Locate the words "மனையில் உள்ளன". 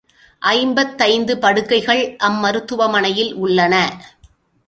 2.89-3.75